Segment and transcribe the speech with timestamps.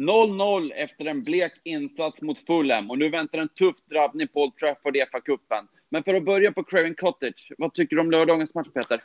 [0.00, 4.56] 0-0 efter en blek insats mot Fulham och nu väntar en tuff drabbning på Old
[4.56, 5.66] Trafford i FA-cupen.
[5.88, 9.02] Men för att börja på Craven Cottage, vad tycker du om lördagens match, Peter?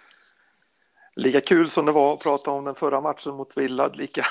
[1.15, 4.25] Lika kul som det var att prata om den förra matchen mot Villa, lika,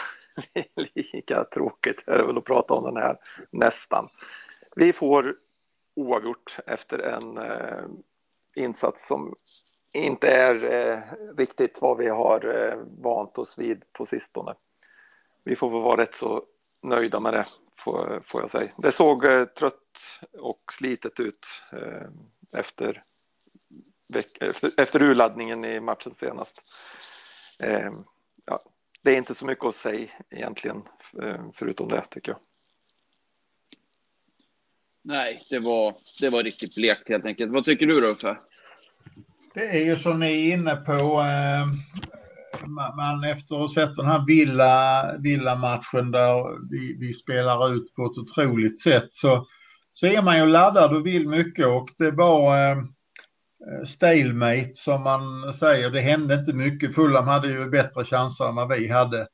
[0.95, 3.17] lika tråkigt är det väl att prata om den här,
[3.51, 4.09] nästan.
[4.77, 5.37] Vi får
[5.95, 7.85] oavgjort efter en eh,
[8.65, 9.35] insats som
[9.93, 10.99] inte är eh,
[11.37, 14.55] riktigt vad vi har eh, vant oss vid på sistone.
[15.45, 16.45] Vi får väl vara rätt så
[16.85, 17.47] nöjda med det,
[17.77, 18.71] får, får jag säga.
[18.77, 22.09] Det såg eh, trött och slitet ut eh,
[22.61, 23.03] efter,
[24.41, 26.63] efter, efter urladdningen i matchen senast.
[27.59, 27.91] Eh,
[28.45, 28.65] ja,
[29.03, 30.83] det är inte så mycket att säga egentligen,
[31.55, 32.41] förutom det tycker jag.
[35.03, 37.53] Nej, det var, det var riktigt blekt helt enkelt.
[37.53, 38.37] Vad tycker du då Uffe?
[39.55, 41.67] Det är ju som ni är inne på, eh,
[42.97, 47.95] man efter att ha sett den här villa, villa matchen där vi, vi spelar ut
[47.95, 49.47] på ett otroligt sätt så,
[49.93, 52.77] så är man ju laddad och vill mycket och det var eh,
[53.87, 55.91] stalemate som man säger.
[55.91, 56.95] Det hände inte mycket.
[56.95, 59.27] Fulham hade ju bättre chanser än vad vi hade.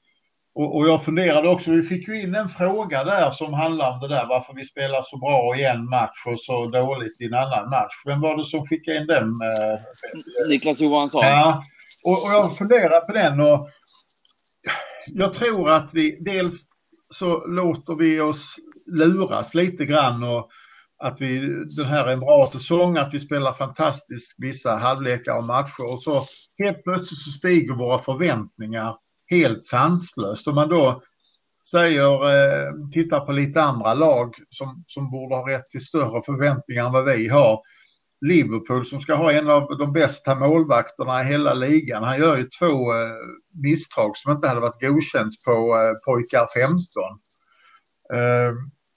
[0.54, 4.00] Och, och, jag funderade också, vi fick ju in en fråga där som handlar om
[4.00, 7.34] det där varför vi spelar så bra i en match och så dåligt i en
[7.34, 7.94] annan match.
[8.06, 9.24] Vem var det som skickade in den?
[9.24, 11.20] Eh, Niklas Johansson.
[11.24, 11.64] Ja,
[12.04, 13.68] och, och jag funderar på den och
[15.06, 16.66] jag tror att vi dels
[17.14, 20.50] så låter vi oss luras lite grann och
[21.02, 21.38] att vi,
[21.76, 26.02] den här är en bra säsong, att vi spelar fantastiskt vissa halvlekar och matcher och
[26.02, 26.26] så
[26.58, 28.96] helt plötsligt så stiger våra förväntningar
[29.30, 30.48] helt sanslöst.
[30.48, 31.02] Om man då
[31.70, 36.86] säger, eh, tittar på lite andra lag som, som borde ha rätt till större förväntningar
[36.86, 37.60] än vad vi har.
[38.20, 42.04] Liverpool som ska ha en av de bästa målvakterna i hela ligan.
[42.04, 43.10] Han gör ju två eh,
[43.62, 46.78] misstag som inte hade varit godkänt på eh, pojkar 15.
[48.12, 48.54] Eh,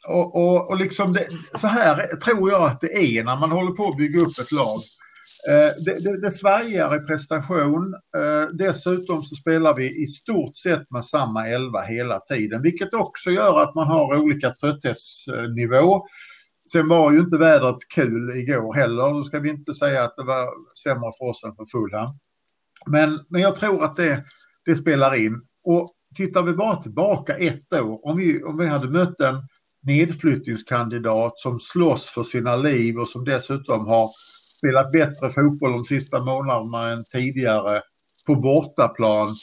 [0.08, 3.72] och, och, och liksom det, så här tror jag att det är när man håller
[3.72, 4.82] på att bygga upp ett lag.
[5.50, 7.94] Eh, det, det, det svajar i prestation.
[8.18, 13.32] Eh, dessutom så spelar vi i stort sett med samma elva hela tiden, vilket också
[13.32, 16.06] gör att man har olika trötthetsnivå.
[16.72, 19.14] Sen var ju inte vädret kul igår heller.
[19.14, 20.50] Då ska vi inte säga att det var
[20.84, 22.10] sämre för oss än för Fulham.
[22.86, 24.24] Men, men jag tror att det,
[24.66, 25.42] det spelar in.
[25.64, 29.48] Och tittar vi bara tillbaka ett år, om vi, om vi hade mött en
[29.82, 34.12] nedflyttningskandidat som slåss för sina liv och som dessutom har
[34.58, 37.82] spelat bättre fotboll de sista månaderna än tidigare
[38.26, 39.36] på bortaplan.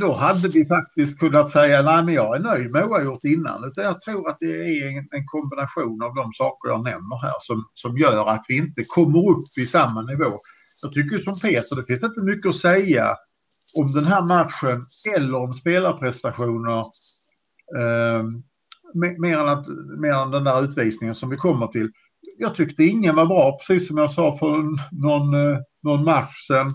[0.00, 3.24] Då hade vi faktiskt kunnat säga nej men jag är nöjd med vad jag gjort
[3.24, 3.64] innan.
[3.64, 7.34] Utan jag tror att det är en, en kombination av de saker jag nämner här
[7.40, 10.40] som, som gör att vi inte kommer upp i samma nivå.
[10.82, 13.16] Jag tycker som Peter, det finns inte mycket att säga
[13.74, 16.78] om den här matchen eller om spelarprestationer.
[17.76, 18.22] Eh,
[19.18, 19.66] mer, än att,
[20.00, 21.90] mer än den där utvisningen som vi kommer till
[22.38, 24.48] jag tyckte ingen var bra, precis som jag sa för
[24.90, 26.66] någon, eh, någon match sen.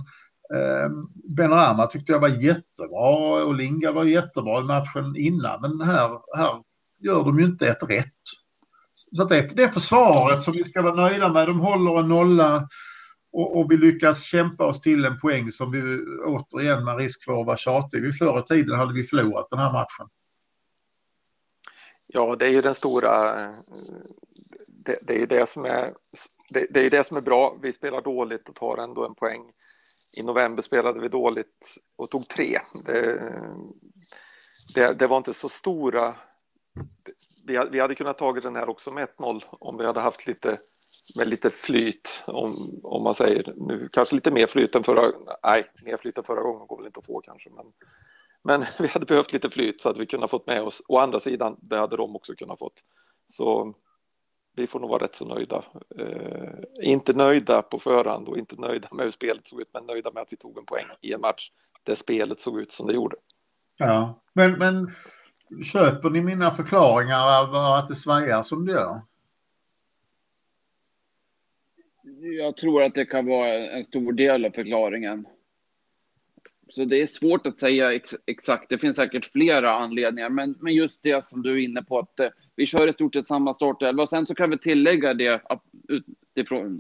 [0.54, 1.04] Ehm,
[1.36, 5.62] Benrahma tyckte jag var jättebra och Linga var jättebra i matchen innan.
[5.62, 6.64] Men här, här
[7.00, 8.14] gör de ju inte ett rätt.
[8.94, 11.48] Så det, är, det är försvaret som vi ska vara nöjda med.
[11.48, 12.68] De håller en nolla
[13.32, 17.40] och, och vi lyckas kämpa oss till en poäng som vi återigen med risk för
[17.42, 18.02] att vara tjatig.
[18.02, 20.08] Vi förr i tiden hade vi förlorat den här matchen.
[22.08, 23.56] Ja, det är ju den stora eh,
[24.68, 25.94] det, det, är det som är
[26.50, 27.58] det, det, är det som är bra.
[27.62, 29.52] Vi spelar dåligt och tar ändå en poäng.
[30.16, 32.60] I november spelade vi dåligt och tog tre.
[32.86, 33.32] Det,
[34.74, 36.16] det, det var inte så stora.
[37.46, 40.60] Vi, vi hade kunnat tagit den här också med 1-0 om vi hade haft lite
[41.16, 45.12] med lite flyt om, om man säger nu kanske lite mer flyt än förra.
[45.44, 47.66] Nej, mer flyt än förra gången går väl inte att få kanske, men
[48.46, 50.82] men vi hade behövt lite flyt så att vi kunnat fått med oss.
[50.88, 52.84] Å andra sidan, det hade de också kunnat fått.
[53.30, 53.74] Så
[54.56, 55.64] vi får nog vara rätt så nöjda.
[56.00, 60.12] Eh, inte nöjda på förhand och inte nöjda med hur spelet såg ut, men nöjda
[60.12, 61.50] med att vi tog en poäng i en match
[61.84, 63.16] där spelet såg ut som det gjorde.
[63.78, 64.92] Ja, men, men
[65.64, 69.02] köper ni mina förklaringar av att det svajar som det gör?
[72.38, 75.26] Jag tror att det kan vara en stor del av förklaringen.
[76.70, 78.70] Så det är svårt att säga ex exakt.
[78.70, 82.20] Det finns säkert flera anledningar, men, men just det som du är inne på att
[82.20, 85.42] eh, vi kör i stort sett samma startelva och sen så kan vi tillägga det
[86.36, 86.80] utifrån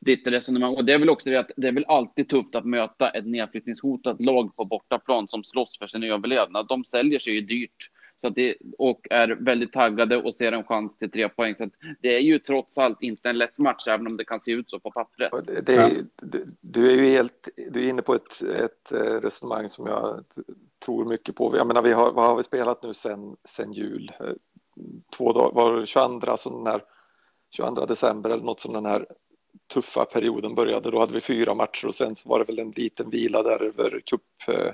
[0.00, 0.74] ditt resonemang.
[0.74, 3.26] Och det är väl också det att det är väl alltid tufft att möta ett
[3.26, 6.66] nedflyttningshotat lag på bortaplan som slåss för sin överlevnad.
[6.68, 7.90] De säljer sig ju dyrt
[8.26, 11.54] så att det, och är väldigt taggade och ser en chans till tre poäng.
[11.56, 11.68] Så
[12.00, 14.70] det är ju trots allt inte en lätt match, även om det kan se ut
[14.70, 15.32] så på pappret.
[15.46, 18.92] Det, det, du är ju helt, du är inne på ett, ett
[19.22, 20.24] resonemang som jag
[20.84, 21.56] tror mycket på.
[21.56, 24.12] Jag menar, vi har, vad har vi spelat nu sen, sen jul?
[24.20, 24.26] Eh,
[25.16, 26.82] två dagar, var det 22, så den här,
[27.50, 29.06] 22 december eller något som den här
[29.74, 30.90] tuffa perioden började.
[30.90, 33.62] Då hade vi fyra matcher och sen så var det väl en liten vila där
[33.62, 34.72] över cup, eh,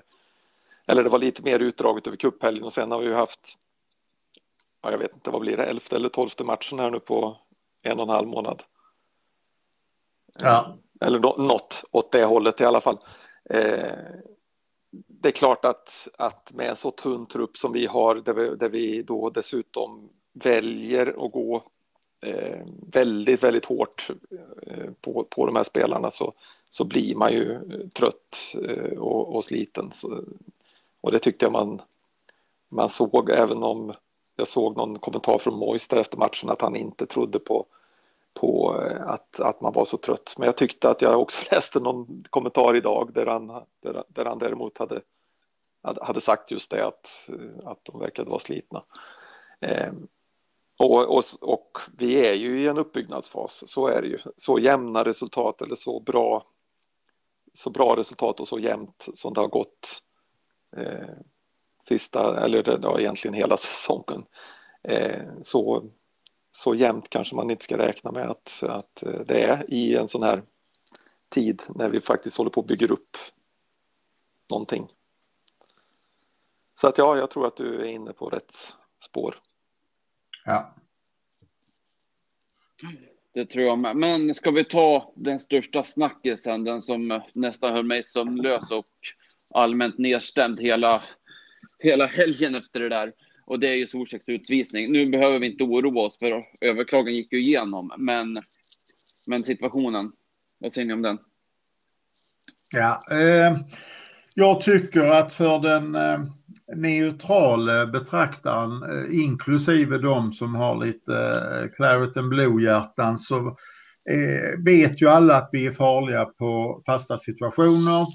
[0.87, 3.59] eller det var lite mer utdraget över cuphelgen och sen har vi ju haft,
[4.83, 7.37] ja, jag vet inte vad blir det, elfte eller tolfte matchen här nu på
[7.83, 8.63] en och en halv månad.
[10.39, 10.77] Ja.
[11.01, 12.99] Eller något åt det hållet i alla fall.
[13.51, 13.93] Eh,
[14.93, 18.57] det är klart att, att med en så tunn trupp som vi har där vi,
[18.57, 21.65] där vi då dessutom väljer att gå
[22.21, 24.11] eh, väldigt, väldigt hårt
[24.67, 26.33] eh, på, på de här spelarna så,
[26.71, 29.93] så blir man ju trött eh, och, och, sliten.
[29.95, 30.25] Så,
[31.03, 31.83] och det tyckte jag man,
[32.69, 33.93] man såg även om
[34.37, 37.67] jag såg någon kommentar från Mois efter matchen att han inte trodde på
[38.35, 40.35] på eh, att, att man var så trött.
[40.39, 43.47] Men jag tyckte att jag också läste någon kommentar idag där han,
[43.81, 45.01] där, där han däremot hade,
[45.83, 48.83] hade sagt just det att, eh, att de verkade vara slitna.
[49.61, 49.93] Eh,
[50.79, 54.19] och, och, och, vi är ju i en uppbyggnadsfas, så är det ju.
[54.37, 56.47] Så jämna resultat eller så bra,
[57.55, 60.03] så bra resultat och så jämnt som det har gått
[60.77, 61.09] eh,
[61.89, 64.25] sista, eller ja, egentligen hela säsongen.
[64.83, 65.91] Eh, så
[66.53, 70.09] så jämnt kanske man inte ska räkna med att, att eh, det är i en
[70.09, 70.43] sån här
[71.29, 73.17] tid när vi faktiskt håller på att bygga upp
[74.51, 74.89] någonting.
[76.75, 78.55] Så att ja, jag tror att du är inne på rätt
[79.01, 79.35] spår.
[80.45, 80.75] Ja.
[83.33, 83.97] Det tror jag med.
[83.97, 88.87] Men ska vi ta den största snackisen, den som nästan höll mig sömnlös och
[89.55, 91.03] allmänt nedstämd hela,
[91.79, 93.13] hela helgen efter det där.
[93.47, 94.93] Och det är ju Zuzeks utvisning.
[94.93, 98.43] Nu behöver vi inte oroa oss för överklagan gick ju igenom, men,
[99.27, 100.13] men situationen,
[100.59, 101.19] vad säger ni om den?
[102.75, 103.57] Ja, eh,
[104.35, 106.21] jag tycker att för den eh,
[106.77, 113.47] neutrala betraktaren, eh, inklusive de som har lite eh, Claret and Blue-hjärtan, så
[114.11, 118.07] eh, vet ju alla att vi är farliga på fasta situationer.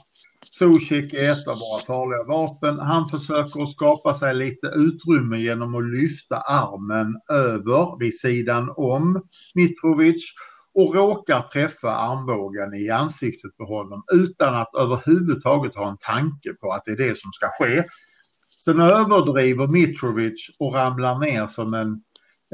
[0.51, 2.79] Zuzek är ett av våra farliga vapen.
[2.79, 9.21] Han försöker skapa sig lite utrymme genom att lyfta armen över vid sidan om
[9.55, 10.33] Mitrovic
[10.73, 16.71] och råkar träffa armbågen i ansiktet på honom utan att överhuvudtaget ha en tanke på
[16.71, 17.83] att det är det som ska ske.
[18.59, 22.01] Sen överdriver Mitrovic och ramlar ner som en,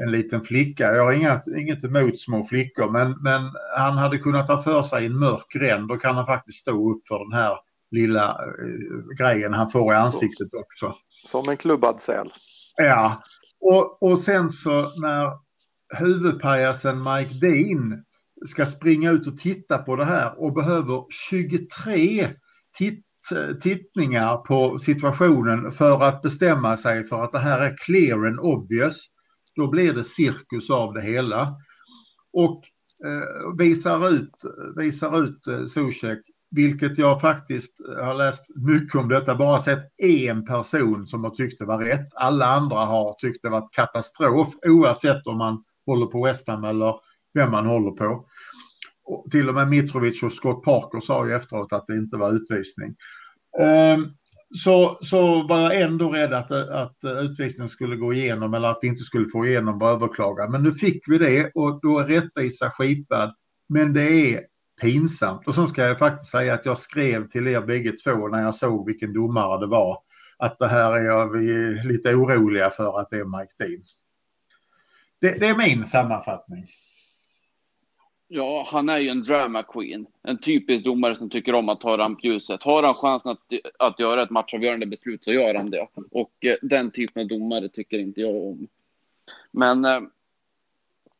[0.02, 0.94] en liten flicka.
[0.94, 3.42] Jag har inget, inget emot små flickor men, men
[3.76, 5.88] han hade kunnat ta för sig i en mörk gränd.
[5.88, 7.56] Då kan han faktiskt stå upp för den här
[7.94, 10.94] lilla eh, grejen han får i ansiktet så, också.
[11.26, 12.32] Som en klubbad säl.
[12.76, 13.22] Ja,
[13.60, 15.30] och, och sen så när
[15.98, 18.04] huvudpajasen Mike Dean
[18.46, 22.30] ska springa ut och titta på det här och behöver 23
[22.78, 23.04] titt,
[23.62, 29.06] tittningar på situationen för att bestämma sig för att det här är clear and obvious.
[29.56, 31.54] Då blir det cirkus av det hela.
[32.32, 32.62] Och
[33.06, 34.34] eh, visar ut,
[34.76, 36.20] visar ut eh, Zuzek
[36.54, 41.58] vilket jag faktiskt har läst mycket om detta, bara sett en person som har tyckt
[41.58, 42.08] det var rätt.
[42.14, 46.94] Alla andra har tyckt det var katastrof oavsett om man håller på West Ham eller
[47.34, 48.26] vem man håller på.
[49.04, 52.32] Och till och med Mitrovic och Scott Parker sa ju efteråt att det inte var
[52.32, 52.94] utvisning.
[53.60, 54.06] Ehm,
[54.56, 58.88] så, så var jag ändå rädd att, att utvisningen skulle gå igenom eller att vi
[58.88, 60.52] inte skulle få igenom överklagan.
[60.52, 63.34] Men nu fick vi det och då är rättvisa skipad.
[63.68, 64.40] Men det är
[64.80, 65.48] pinsamt.
[65.48, 68.54] Och så ska jag faktiskt säga att jag skrev till er bägge två när jag
[68.54, 69.98] såg vilken domare det var.
[70.36, 73.82] Att det här är vi lite oroliga för att det är Mike Dean.
[75.20, 76.66] Det, det är min sammanfattning.
[78.28, 80.06] Ja, han är ju en drama queen.
[80.22, 82.62] En typisk domare som tycker om att ta rampljuset.
[82.62, 83.40] Har han chansen att,
[83.78, 85.88] att göra ett matchavgörande beslut så gör han det.
[86.10, 88.68] Och eh, den typen av domare tycker inte jag om.
[89.50, 90.00] Men eh,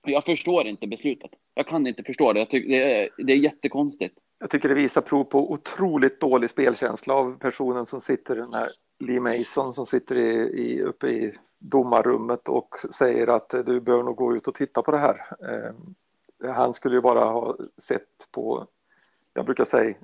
[0.05, 1.31] jag förstår inte beslutet.
[1.55, 2.39] Jag kan inte förstå det.
[2.39, 4.19] Jag tycker det är, det är jättekonstigt.
[4.39, 8.69] Jag tycker det visar prov på otroligt dålig spelkänsla av personen som sitter, den här
[8.99, 10.31] Lee Mason som sitter i,
[10.63, 14.91] i, uppe i domarrummet och säger att du bör nog gå ut och titta på
[14.91, 15.27] det här.
[15.41, 15.75] Eh,
[16.53, 18.67] han skulle ju bara ha sett på,
[19.35, 19.95] jag brukar säga,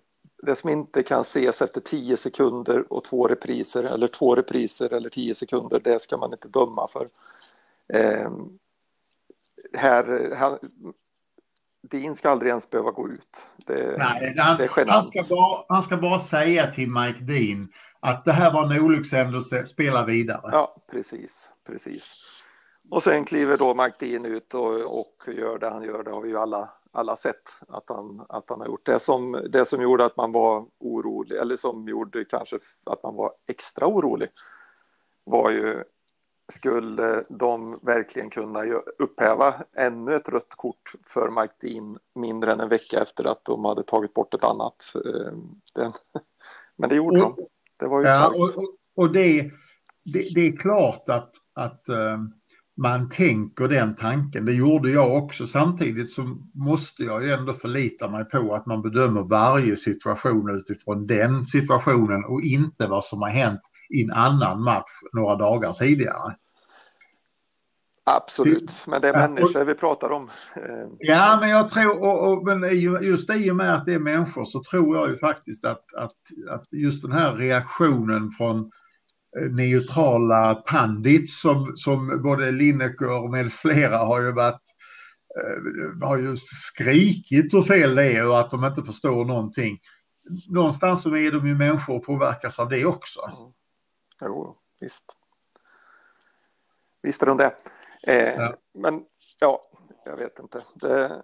[0.42, 5.11] det som inte kan ses efter tio sekunder och två repriser eller två repriser eller
[5.11, 7.09] tio sekunder, det ska man inte döma för.
[7.88, 8.30] Eh,
[9.75, 10.59] här, här,
[11.83, 13.47] Dean ska aldrig ens behöva gå ut.
[13.67, 17.69] Det, Nej, han, det är han, ska bara, han ska bara säga till Mike Dean
[18.00, 20.50] att det här var en olyckshändelse, spela vidare.
[20.53, 22.27] Ja, precis, precis.
[22.91, 26.21] Och sen kliver då Mike Dean ut och, och gör det han gör, det har
[26.21, 28.87] vi ju alla alla sett att han, att han har gjort.
[28.87, 33.15] Det som, det som gjorde att man var orolig, eller som gjorde kanske att man
[33.15, 34.29] var extra orolig,
[35.25, 35.85] var ju
[36.50, 38.64] skulle de verkligen kunna
[38.99, 43.64] upphäva ännu ett rött kort för Mike Dean mindre än en vecka efter att de
[43.64, 44.92] hade tagit bort ett annat.
[44.95, 45.33] Eh,
[46.76, 47.47] men det gjorde och, de.
[47.78, 49.50] Det var ju ja, och, och, och det,
[50.04, 52.19] det, det, är klart att, att uh,
[52.76, 54.45] man tänker den tanken.
[54.45, 55.47] Det gjorde jag också.
[55.47, 61.07] Samtidigt så måste jag ju ändå förlita mig på att man bedömer varje situation utifrån
[61.07, 63.61] den situationen och inte vad som har hänt
[63.91, 66.35] i en annan match några dagar tidigare.
[68.05, 70.31] Absolut, men det är människor vi pratar om.
[70.57, 73.99] Eh, ja, men jag tror, och, och, men just i och med att det är
[73.99, 76.17] människor så tror jag ju faktiskt att, att,
[76.51, 78.71] att just den här reaktionen från
[79.41, 84.63] eh, neutrala pandits som, som både Lineker med flera har ju varit
[85.41, 89.79] eh, har ju skrikit hur fel det är och att de inte förstår någonting.
[90.49, 93.21] Någonstans så är de ju människor och påverkas av det också.
[94.21, 95.05] Jo, visst.
[97.03, 97.57] Visst är de det.
[98.03, 98.57] Eh, ja.
[98.73, 99.07] Men
[99.39, 99.69] ja,
[100.05, 100.65] jag vet inte.
[100.75, 101.23] Det,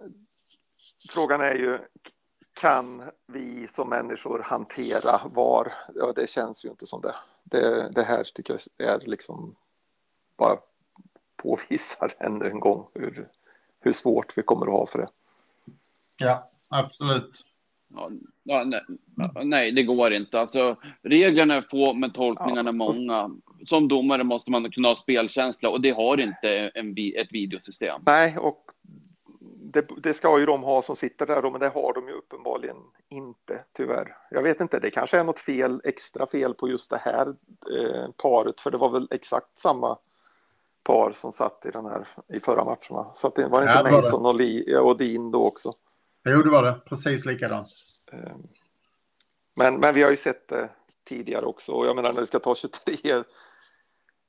[1.09, 1.79] frågan är ju,
[2.53, 5.73] kan vi som människor hantera VAR?
[5.95, 7.15] Ja, det känns ju inte som det.
[7.43, 9.55] Det, det här tycker jag är liksom
[10.37, 10.59] bara
[11.35, 13.29] påvisar ännu en gång hur,
[13.79, 15.09] hur svårt vi kommer att ha för det.
[16.17, 17.45] Ja, absolut.
[18.43, 18.81] Ja, nej,
[19.43, 20.39] nej, det går inte.
[20.39, 23.31] Alltså, reglerna är få, men tolkningarna är många.
[23.65, 28.01] Som domare måste man kunna ha spelkänsla och det har inte en, ett videosystem.
[28.05, 28.71] Nej, och
[29.73, 32.77] det, det, ska ju de ha som sitter där, men det har de ju uppenbarligen
[33.09, 34.15] inte, tyvärr.
[34.31, 37.27] Jag vet inte, det kanske är något fel, extra fel på just det här
[37.77, 39.97] eh, paret, för det var väl exakt samma
[40.83, 43.11] par som satt i den här i förra matcherna.
[43.15, 45.73] Så att det var inte ja, Mason och, Lee, och Dean då också.
[46.27, 46.81] Jo, det var det.
[46.85, 47.69] Precis likadant.
[48.11, 48.47] Ehm.
[49.55, 50.69] Men, men vi har ju sett det
[51.03, 51.71] tidigare också.
[51.71, 53.23] Och jag menar när vi ska ta 23,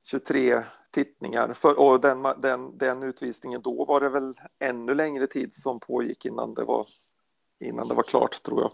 [0.06, 1.54] 23 tittningar.
[1.54, 6.24] För, och den, den, den utvisningen då var det väl ännu längre tid som pågick
[6.24, 6.86] innan det var,
[7.60, 8.72] innan det var klart tror jag.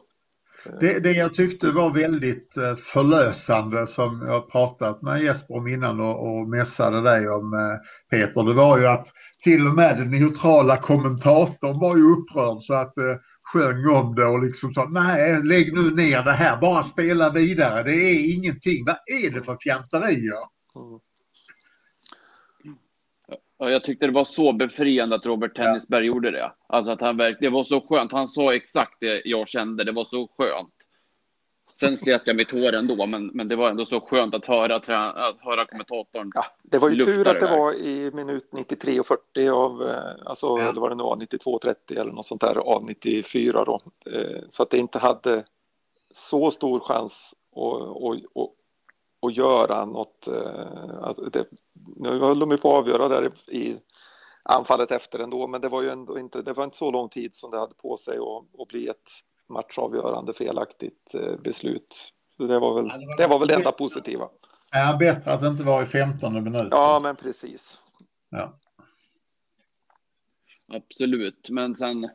[0.81, 6.01] Det, det jag tyckte var väldigt eh, förlösande som jag pratat med Jesper om innan
[6.01, 7.79] och, och mässade dig om eh,
[8.11, 9.09] Peter, det var ju att
[9.45, 14.27] till och med den neutrala kommentatorn var ju upprörd så att eh, sjöng om det
[14.27, 18.85] och liksom sa nej lägg nu ner det här, bara spela vidare, det är ingenting.
[18.85, 20.45] Vad är det för fjanterier?
[20.77, 21.01] Mm.
[23.65, 26.07] Ja, jag tyckte det var så befriande att Robert Tennisberg ja.
[26.07, 26.53] gjorde det.
[26.67, 28.13] Alltså att han verkligen, det var så skönt.
[28.13, 29.85] Han sa exakt det jag kände.
[29.85, 30.75] Det var så skönt.
[31.81, 34.77] Sen slet jag mitt hår ändå, men, men det var ändå så skönt att höra,
[34.77, 36.31] att höra kommentatorn.
[36.35, 40.27] Ja, det var ju tur att det var i minut 93 och 40 av, eh,
[40.27, 40.73] alltså ja.
[40.73, 43.81] det var det 92 30 eller något sånt där av 94 då.
[44.11, 45.45] Eh, så att det inte hade
[46.15, 48.64] så stor chans att, att,
[49.25, 50.29] att, att göra något.
[50.29, 51.45] Eh, alltså det,
[51.97, 53.77] nu höll de ju på att avgöra där i
[54.43, 57.37] anfallet efter ändå, men det var ju ändå inte, det var inte så lång tid
[57.37, 59.11] som det hade på sig att, att bli ett
[59.49, 62.13] matchavgörande felaktigt eh, beslut.
[62.37, 64.29] Så det var väl ja, det, var, det var väl det enda positiva.
[64.71, 66.69] Ja, bättre att det inte var i 15 minuten.
[66.71, 67.79] Ja, men precis.
[68.31, 68.59] Ja.
[70.73, 72.11] Absolut, men sen,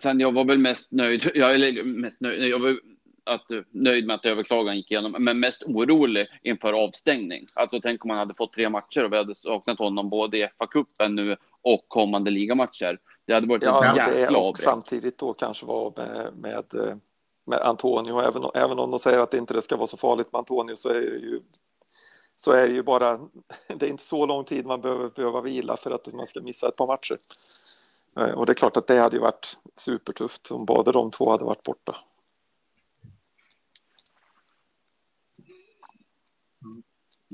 [0.00, 2.80] sen jag var väl mest nöjd, jag, eller mest nöjd, jag var
[3.24, 7.46] att, nöjd med att överklagan gick igenom, men mest orolig inför avstängning.
[7.54, 10.46] Alltså tänk om man hade fått tre matcher och vi hade saknat honom både i
[10.58, 12.98] FA-cupen nu och kommande ligamatcher.
[13.26, 17.00] Det hade varit ja, en jäkla det, och Samtidigt då kanske var med, med,
[17.46, 20.38] med Antonio, även, även om de säger att det inte ska vara så farligt med
[20.38, 21.40] Antonio så är det ju
[22.38, 23.18] så är det ju bara,
[23.66, 26.68] det är inte så lång tid man behöver behöva vila för att man ska missa
[26.68, 27.18] ett par matcher.
[28.16, 31.30] Eh, och det är klart att det hade ju varit supertufft om båda de två
[31.30, 31.96] hade varit borta.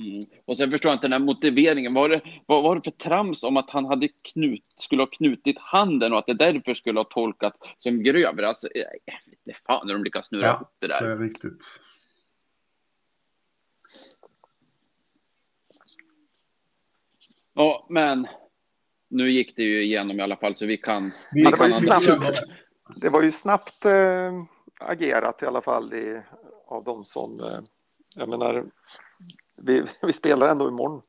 [0.01, 0.27] Mm.
[0.45, 1.95] Och sen förstår jag inte den här motiveringen.
[1.95, 5.59] Var det, vad var det för trams om att han hade knut, skulle ha knutit
[5.59, 8.49] handen och att det därför skulle ha tolkats som grövre?
[8.49, 11.01] Alltså, jag vet inte fan när de lyckas snurra ja, ihop det där.
[11.03, 11.65] det är riktigt.
[17.53, 18.27] Ja, men
[19.09, 21.13] nu gick det ju igenom i alla fall så vi kan...
[21.33, 22.43] Vi kan det, var ju snabbt,
[22.97, 24.45] det var ju snabbt äh,
[24.79, 26.23] agerat i alla fall i,
[26.67, 27.41] av de som...
[27.41, 27.61] Äh,
[28.15, 28.65] jag menar,
[29.61, 31.03] vi, vi spelar ändå imorgon.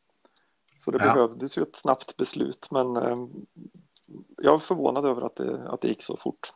[0.75, 1.13] Så det ja.
[1.13, 3.15] behövdes ju ett snabbt beslut, men eh,
[4.41, 6.51] jag är förvånad över att det, att det gick så fort.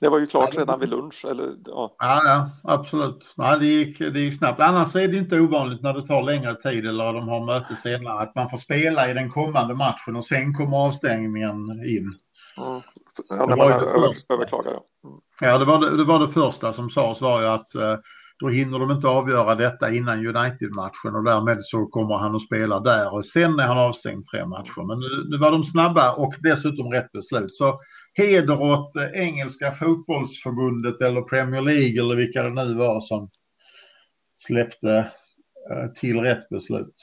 [0.00, 1.24] Det var ju klart redan vid lunch.
[1.24, 1.94] Eller, ja.
[1.98, 3.34] ja, ja absolut.
[3.36, 4.60] Ja, det, gick, det gick snabbt.
[4.60, 8.22] Annars är det inte ovanligt när det tar längre tid eller de har möte senare
[8.22, 12.12] att man får spela i den kommande matchen och sen kommer avstängningen in.
[12.56, 12.80] Mm.
[13.28, 14.34] Ja, det, var det, första.
[14.34, 15.20] Mm.
[15.40, 17.96] Ja, det var det, det var det första som sades var ju att eh,
[18.40, 22.80] då hinner de inte avgöra detta innan United-matchen och därmed så kommer han att spela
[22.80, 24.86] där och sen är han avstängd tre matcher.
[24.86, 27.54] Men nu, nu var de snabba och dessutom rätt beslut.
[27.54, 27.80] Så
[28.14, 33.30] heder åt eh, engelska fotbollsförbundet eller Premier League eller vilka det nu var som
[34.34, 35.12] släppte
[35.70, 36.94] eh, till rätt beslut.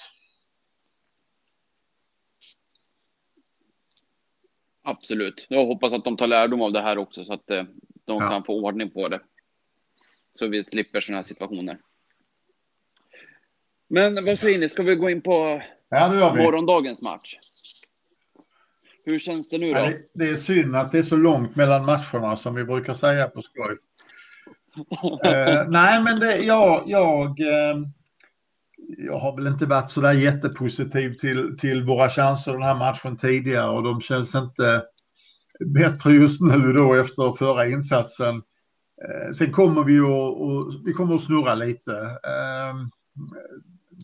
[4.83, 5.45] Absolut.
[5.49, 7.63] Jag hoppas att de tar lärdom av det här också så att eh,
[8.05, 8.29] de ja.
[8.29, 9.19] kan få ordning på det.
[10.39, 11.77] Så vi slipper sådana här situationer.
[13.89, 17.35] Men vad säger ni, ska vi gå in på ja, morgondagens match?
[19.05, 19.79] Hur känns det nu då?
[19.79, 22.93] Ja, det, det, är synd att det är så långt mellan matcherna som vi brukar
[22.93, 23.77] säga på skoj.
[24.77, 27.87] uh, nej, men det, jag, jag, uh,
[28.97, 33.17] jag har väl inte varit så där jättepositiv till, till våra chanser den här matchen
[33.17, 34.83] tidigare och de känns inte
[35.65, 38.41] bättre just nu då efter förra insatsen.
[39.05, 41.91] Eh, sen kommer vi att, vi kommer att snurra lite.
[42.23, 42.89] Ehm,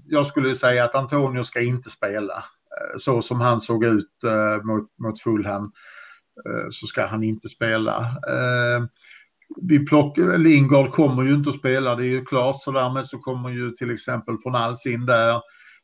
[0.05, 2.35] jag skulle säga att Antonio ska inte spela.
[2.37, 5.71] Eh, så som han såg ut eh, mot, mot Fulham
[6.69, 7.97] så ska han inte spela.
[8.29, 8.87] Ehm,
[9.61, 13.19] vi plockar, Lingard kommer ju inte att spela, det är ju klart, så därmed så
[13.19, 15.41] kommer ju till exempel från Alls in där.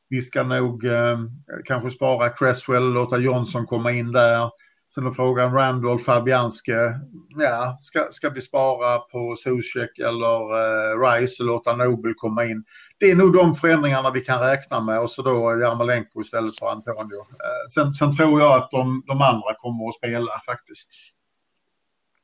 [0.10, 1.20] Vi ska nog eh,
[1.66, 4.50] kanske spara Cresswell, låta Johnson komma in där.
[4.94, 7.00] Sen är frågan Randall, Fabianske.
[7.38, 12.64] Ja, ska, ska vi spara på Zuzek eller eh, Rice och låta Nobel komma in?
[12.98, 16.70] Det är nog de förändringarna vi kan räkna med och så då Jarmolenko istället för
[16.72, 17.20] Antonio.
[17.20, 20.90] Eh, sen, sen, tror jag att de, de andra kommer att spela faktiskt.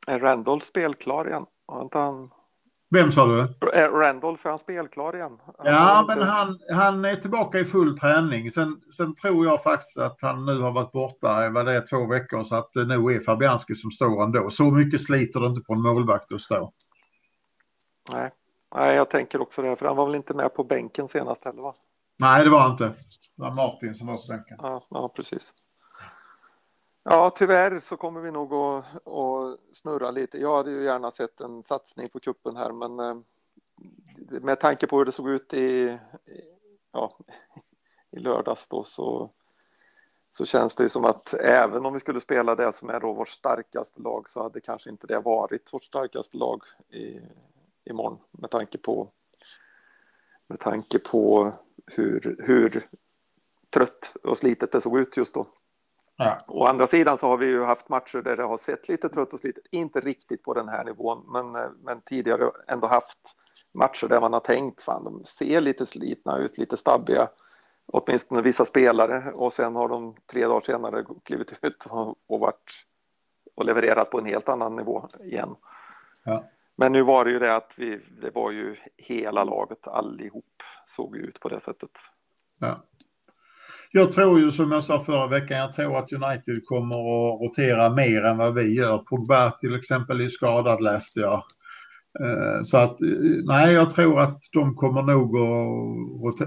[0.07, 1.45] Är Randall spelklar igen?
[1.67, 2.29] Har inte han
[2.95, 3.47] vem sa du?
[3.73, 5.39] Randolph, är han spelklar igen?
[5.57, 8.51] Han ja, men han, han är tillbaka i full träning.
[8.51, 12.05] Sen, sen tror jag faktiskt att han nu har varit borta, vad det är, två
[12.05, 14.49] veckor, så att det nog är Fabianski som står ändå.
[14.49, 16.71] Så mycket sliter det inte på en målvakt att stå.
[18.11, 18.31] Nej.
[18.75, 21.61] Nej, jag tänker också det, för han var väl inte med på bänken senast heller
[21.61, 21.75] va?
[22.17, 22.87] Nej, det var han inte.
[22.87, 22.93] Det
[23.35, 24.57] var Martin som var på bänken.
[24.61, 25.53] Ja, ja precis.
[27.07, 30.37] Ja, tyvärr så kommer vi nog att, att snurra lite.
[30.37, 33.17] Jag hade ju gärna sett en satsning på kuppen här, men eh,
[34.41, 35.97] med tanke på hur det såg ut i,
[36.91, 37.17] ja,
[38.11, 39.31] i lördags då så,
[40.31, 43.13] så känns det ju som att även om vi skulle spela det som är då
[43.13, 47.19] vårt starkaste lag så hade kanske inte det varit vårt starkaste lag i,
[47.83, 49.11] imorgon med tanke på
[50.47, 51.53] med tanke på
[51.85, 52.89] hur, hur
[53.69, 55.47] trött och slitet det såg ut just då.
[56.17, 56.39] Ja.
[56.47, 59.33] Å andra sidan så har vi ju haft matcher där det har sett lite trött
[59.33, 63.19] och slitet, inte riktigt på den här nivån, men, eh, men tidigare ändå haft
[63.73, 67.29] matcher där man har tänkt fan de ser lite slitna ut, lite stabbiga,
[67.85, 72.85] åtminstone vissa spelare och sen har de tre dagar senare klivit ut och, och varit
[73.55, 75.55] och levererat på en helt annan nivå igen.
[76.23, 76.43] Ja.
[76.75, 80.63] Men nu var det ju det att vi, det var ju hela laget allihop
[80.95, 81.91] såg ut på det sättet.
[82.59, 82.77] Ja.
[83.91, 87.89] Jag tror ju som jag sa förra veckan, jag tror att United kommer att rotera
[87.89, 88.97] mer än vad vi gör.
[88.97, 91.43] Pogba till exempel är skadad läste jag.
[92.19, 93.07] Eh, så att eh,
[93.45, 95.37] nej, jag tror att de kommer nog
[96.27, 96.37] att...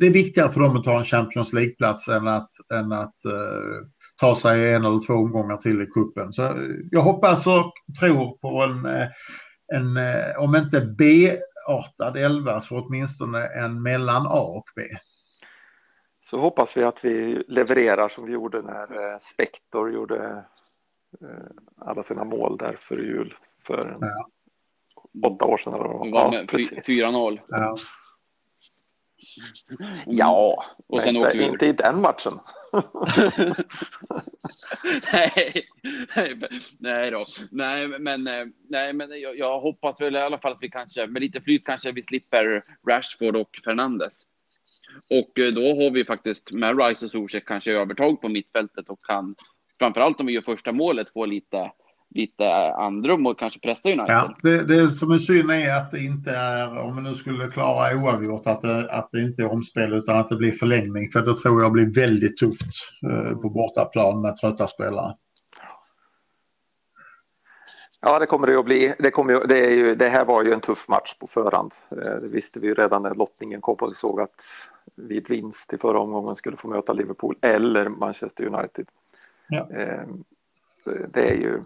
[0.00, 3.86] Det är viktigare för dem att ta en Champions League-plats än att, än att eh,
[4.20, 6.32] ta sig en eller två omgångar till i kuppen.
[6.32, 6.52] Så
[6.90, 8.86] jag hoppas och tror på en,
[9.74, 9.98] en
[10.38, 14.82] om inte B-artad elva så åtminstone en mellan A och B
[16.24, 20.44] så hoppas vi att vi levererar som vi gjorde när eh, Spektor gjorde
[21.20, 23.34] eh, alla sina mål där för jul
[23.66, 24.28] för ja.
[25.28, 25.74] åtta år sedan.
[25.74, 26.44] Eller ja,
[26.86, 27.38] 4-0.
[27.48, 27.76] Ja.
[30.06, 31.44] ja, och sen inte, vi...
[31.44, 32.40] inte i den matchen.
[35.12, 35.66] nej,
[36.78, 37.24] nej, då.
[37.50, 38.24] Nej, men,
[38.68, 41.64] nej, men jag, jag, hoppas väl i alla fall att vi kanske med lite flyt
[41.64, 44.26] kanske vi slipper Rashford och Fernandes.
[45.10, 48.98] Och eh, då har vi faktiskt med Rice och Zuzek kanske övertag på mittfältet och
[49.08, 49.34] kan
[49.78, 51.70] framförallt om vi gör första målet få lite
[52.14, 54.08] lite andrum och kanske pressa United.
[54.08, 57.48] Ja, det, det som är synd är att det inte är, om vi nu skulle
[57.48, 61.10] klara oavgjort, att det, att det inte är omspel utan att det blir förlängning.
[61.12, 62.72] För då tror jag blir väldigt tufft
[63.10, 65.14] eh, på bortaplan med trötta spelare.
[68.06, 68.94] Ja, det kommer det att bli.
[68.98, 71.72] Det, kommer, det, ju, det här var ju en tuff match på förhand.
[71.90, 74.44] Eh, det visste vi ju redan när lottningen kom och vi såg att
[74.94, 78.88] vid vinst i förra omgången skulle få möta Liverpool eller Manchester United.
[79.48, 79.70] Ja.
[79.70, 80.24] Ehm,
[81.08, 81.62] det är ju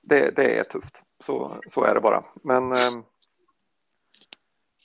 [0.00, 2.24] det, det, är tufft, så, så är det bara.
[2.42, 3.02] Men ehm,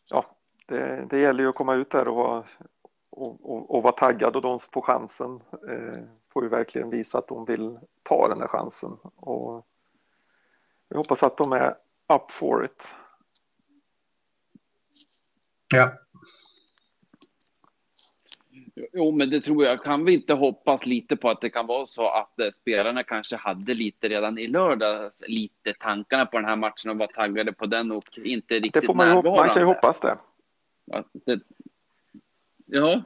[0.10, 0.26] ja,
[0.66, 2.46] det, det gäller ju att komma ut där och,
[3.10, 5.40] och, och, och vara taggad och de får chansen.
[5.70, 8.98] Eh, får ju verkligen visa att de vill ta den där chansen.
[9.16, 9.66] Och
[10.94, 11.76] jag hoppas att de är
[12.14, 12.88] up for it.
[15.74, 15.94] Ja.
[18.94, 19.84] Jo, men det tror jag.
[19.84, 23.36] Kan vi inte hoppas lite på att det kan vara så att eh, spelarna kanske
[23.36, 27.66] hade lite redan i lördags, lite tankarna på den här matchen och var taggade på
[27.66, 30.18] den och inte riktigt Det får man, ju, hop- man kan ju hoppas det.
[31.26, 31.40] Det
[32.66, 33.02] ja.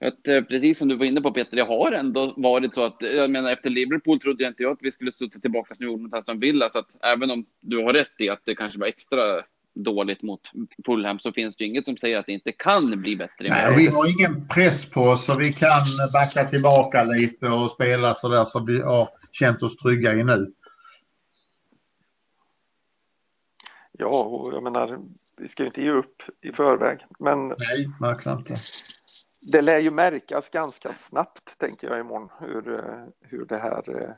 [0.00, 2.96] Att, eh, precis som du var inne på Peter, det har ändå varit så att,
[3.00, 5.92] jag menar efter Liverpool trodde jag inte jag att vi skulle studsa tillbaka som vi
[5.92, 8.80] gjorde mot Aston Villa, så att även om du har rätt i att det kanske
[8.80, 9.42] var extra
[9.74, 10.40] dåligt mot
[10.86, 13.48] Fulham så finns det inget som säger att det inte kan bli bättre.
[13.48, 18.14] Nej, vi har ingen press på oss så vi kan backa tillbaka lite och spela
[18.14, 20.52] så där som vi har känt oss trygga i nu.
[23.92, 24.98] Ja, och jag menar,
[25.36, 28.56] vi ska ju inte ge upp i förväg, men Nej, verkligen inte.
[29.40, 34.10] Det lär ju märkas ganska snabbt, tänker jag imorgon, hur, eh, hur, det, här, eh,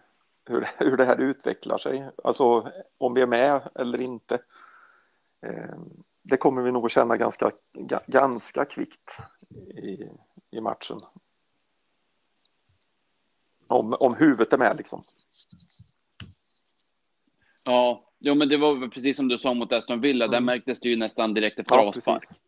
[0.45, 2.11] hur, hur det här utvecklar sig.
[2.25, 4.35] Alltså om vi är med eller inte.
[5.47, 5.75] Eh,
[6.23, 9.19] Det kommer vi nog att känna ganska, ga- ganska kvickt
[9.75, 10.09] i,
[10.51, 11.01] i matchen.
[13.67, 15.05] Om, om huvudet är med liksom.
[17.65, 20.45] Ja, jo, men det var precis som du sa mot Aston Villa, där Mm.
[20.45, 22.21] märktes det ju nästan direkt efter Ja, avspark.
[22.23, 22.39] precis.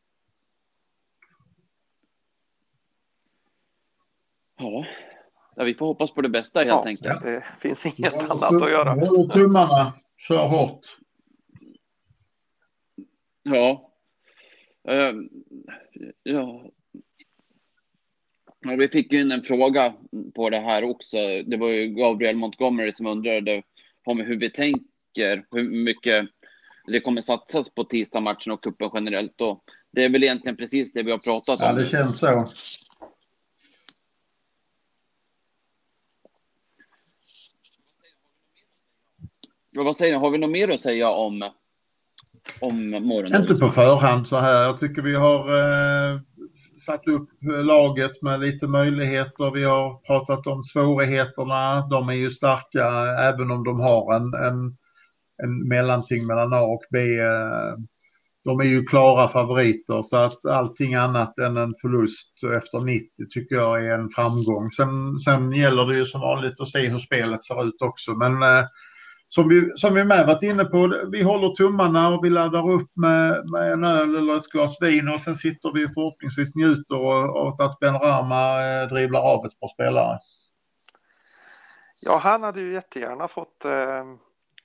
[4.65, 4.87] Ja.
[5.57, 7.23] ja, vi får hoppas på det bästa helt Ja, enkelt.
[7.23, 8.91] det finns inget annat att göra.
[8.91, 9.93] Håll tummarna,
[10.29, 10.81] kör hårt.
[13.43, 13.91] Ja.
[14.89, 15.29] Ehm,
[16.23, 16.65] ja.
[18.63, 18.77] ja.
[18.79, 19.95] Vi fick ju in en fråga
[20.35, 21.17] på det här också.
[21.47, 23.63] Det var ju Gabriel Montgomery som undrade
[24.05, 26.27] om hur vi tänker, hur mycket
[26.87, 29.41] det kommer satsas på tisdagsmatchen och cupen generellt.
[29.41, 31.77] Och det är väl egentligen precis det vi har pratat Ja, om.
[31.77, 32.49] det känns så.
[39.75, 40.19] Vad säger ni?
[40.19, 41.51] Har vi något mer att säga om,
[42.61, 43.41] om morgonen?
[43.41, 44.63] Inte på förhand så här.
[44.63, 46.21] Jag tycker vi har eh,
[46.87, 47.29] satt upp
[47.65, 49.51] laget med lite möjligheter.
[49.51, 51.87] Vi har pratat om svårigheterna.
[51.91, 52.87] De är ju starka
[53.21, 54.77] även om de har en, en,
[55.43, 57.19] en mellanting mellan A och B.
[57.19, 57.75] Eh,
[58.45, 63.57] de är ju klara favoriter så att allting annat än en förlust efter 90 tycker
[63.57, 64.71] jag är en framgång.
[64.71, 68.15] Sen, sen gäller det ju som vanligt att se hur spelet ser ut också.
[68.15, 68.65] Men eh,
[69.35, 72.91] som vi, som vi med varit inne på, vi håller tummarna och vi laddar upp
[72.97, 77.47] med, med en öl eller ett glas vin och sen sitter vi förhoppningsvis njuter och-
[77.47, 80.19] åt att Ben Rama eh, dribblar av ett par spelare.
[82.01, 84.05] Ja, han hade ju jättegärna fått, eh,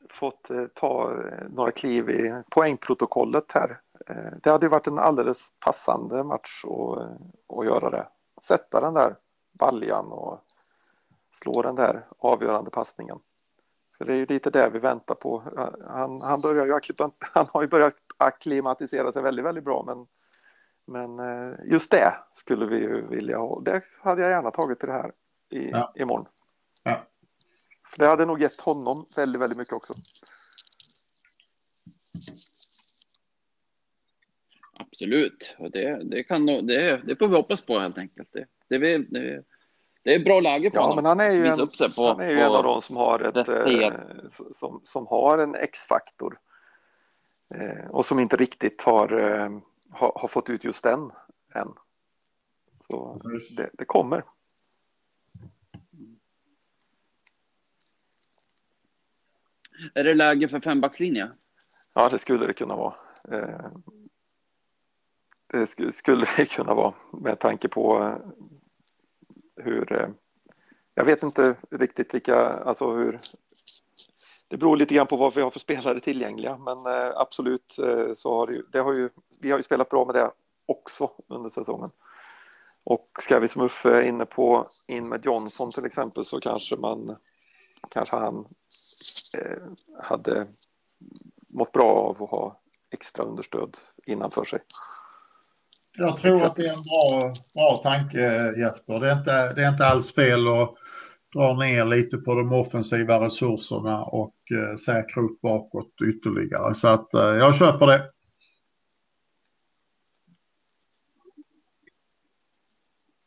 [0.09, 3.79] fått eh, ta eh, några kliv i poängprotokollet här.
[4.09, 8.07] Eh, det hade ju varit en alldeles passande match att, eh, att göra det.
[8.43, 9.15] Sätta den där
[9.59, 10.39] baljan och
[11.31, 13.19] slå den där avgörande passningen.
[13.99, 15.39] För det är ju lite det vi väntar på.
[15.87, 16.79] Han, han, börjar ju,
[17.19, 20.07] han har ju börjat akklimatisera sig väldigt, väldigt bra men,
[20.85, 23.61] men eh, just det skulle vi ju vilja ha.
[23.61, 25.11] Det hade jag gärna tagit till det här
[25.49, 25.93] i, Ja.
[25.95, 26.27] imorgon.
[26.83, 27.07] Ja.
[27.89, 29.93] För det hade nog gett honom väldigt, väldigt mycket också.
[34.73, 35.55] Absolut.
[35.57, 38.31] Och det, det, kan, nog- det, det får vi hoppas på helt enkelt.
[38.31, 39.43] Det, det, är- det,
[40.09, 40.95] det är bra läge för Ja, honom.
[40.95, 41.57] men han är ju, en,
[41.95, 43.93] på, han är ju på, en av de som har, ett, eh,
[44.53, 46.39] som, som har en X-faktor.
[47.55, 51.11] Eh, och som inte riktigt har, eh, har, har fått ut just den
[51.53, 51.73] än.
[52.87, 53.17] Så
[53.57, 54.23] det, det kommer.
[59.93, 61.31] Är det läge för fembackslinje?
[61.93, 62.93] Ja, det skulle det kunna vara.
[63.31, 63.71] Eh,
[65.47, 68.15] det skulle, skulle det kunna vara med tanke på eh,
[69.63, 69.93] hur...
[69.93, 70.09] Eh,
[70.95, 73.19] jag vet inte riktigt vilka, alltså hur...
[74.47, 78.13] Det beror lite grann på vad vi har för spelare tillgängliga, men eh, absolut eh,
[78.15, 80.31] så har det, ju, det har ju, vi har ju spelat bra med det
[80.65, 81.91] också under säsongen.
[82.83, 86.75] Och ska vi som Uffe är inne på in med Johnson till exempel så kanske
[86.75, 87.15] man
[87.89, 88.47] kanske han
[89.33, 89.57] eh,
[90.03, 90.47] hade
[91.47, 94.59] mått bra av att ha extra understöd innanför sig.
[95.99, 98.99] Jag tror att det är en bra, bra tanke Jesper.
[98.99, 100.75] Det är, inte, det är inte alls fel att
[101.33, 106.75] dra ner lite på de offensiva resurserna och eh, säkra upp bakåt ytterligare.
[106.75, 108.11] Så att eh, jag köper det.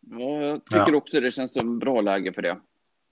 [0.01, 0.97] Ja, jag tycker Ja.
[0.97, 2.59] också det känns som bra läge för det.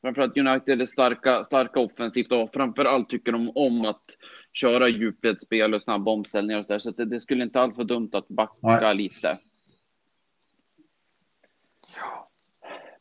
[0.03, 4.05] Framförallt United är starka, starka offensivt och framförallt tycker de om att
[4.53, 6.79] köra djupledsspel och snabba omställningar och så där.
[6.79, 8.94] Så det, det skulle inte alls vara dumt att backa Nej.
[8.94, 9.38] lite.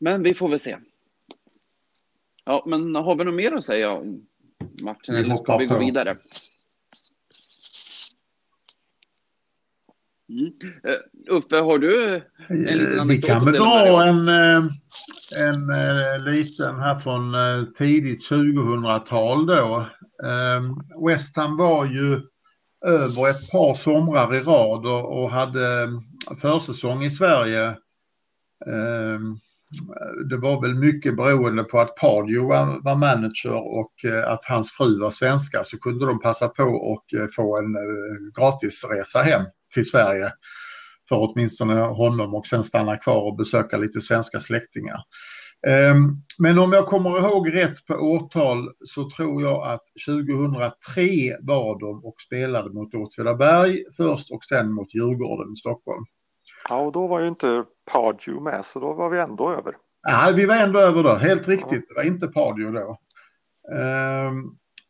[0.00, 0.76] Men vi får väl se.
[2.44, 4.26] Ja, men har vi något mer att säga om
[4.82, 6.16] matchen Vi eller ska vi gå vidare?
[10.28, 10.52] Mm.
[10.86, 14.64] Uh, Uffe, har du en liten Vi kan väl dra en, eh,
[15.38, 19.86] en eh, liten här från eh, tidigt 2000-tal då.
[20.24, 22.20] Eh, West Ham var ju
[22.86, 27.76] över ett par somrar i rad och, hade eh, försäsong i Sverige.
[28.66, 29.38] Ehm,
[30.28, 34.72] det var väl mycket beroende på att Pardio var, var manager och eh, att hans
[34.72, 39.42] fru var svenska så kunde de passa på och eh, få en eh, gratisresa hem
[39.74, 40.32] till Sverige
[41.08, 45.00] för åtminstone honom och sen stanna kvar och besöka lite svenska släktingar.
[45.66, 51.80] Ehm, men om jag kommer ihåg rätt på årtal så tror jag att 2003 var
[51.80, 56.04] de och spelade mot Åtvidaberg först och sen mot Djurgården i Stockholm.
[56.68, 59.74] Ja, och då var ju inte Pardew med, så då var vi ändå över.
[60.02, 61.88] Ja, vi var ändå över då, helt riktigt.
[61.88, 62.98] Det var inte Pardew då.
[63.76, 64.44] Ehm,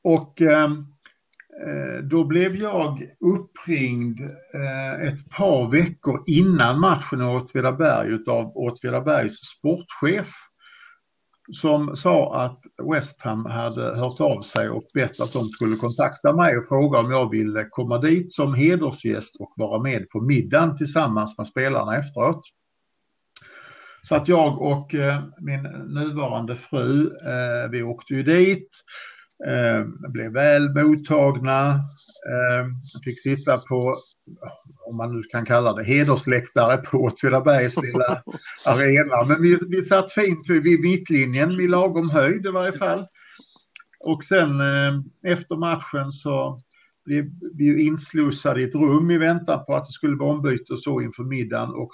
[0.05, 0.87] och ehm,
[1.67, 4.21] eh, då blev jag uppringd
[4.55, 10.50] eh, ett par veckor innan matchen i Åtvidaberg utav Åtvidabergs sportchef
[11.53, 12.61] som sa att
[12.93, 16.99] West Ham hade hört av sig och bett att de skulle kontakta mig och fråga
[16.99, 21.97] om jag ville komma dit som hedersgäst och vara med på middagen tillsammans med spelarna
[21.97, 22.41] efteråt.
[24.03, 28.69] Så att jag och eh, min nuvarande fru, eh, vi åkte ju dit,
[29.47, 31.81] eh, blev väl mottagna,
[33.05, 33.97] fick sitta på,
[34.87, 38.23] om man nu kan kalla det, hedersläktare på Åtvidabergs lilla
[38.65, 39.25] arena.
[39.27, 43.07] Men vi, vi satt fint vid mittlinjen, vid lagom höjd i varje fall.
[44.07, 46.61] Och sen eh, efter matchen så
[47.05, 50.73] blev vi ju inslussade i ett rum i väntan på att det skulle vara ombyte
[50.73, 51.91] och så inför middagen och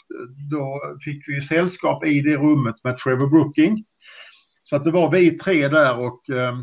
[0.50, 3.84] då fick vi sällskap i det rummet med Trevor Brooking.
[4.62, 6.58] Så att det var vi tre där och eh,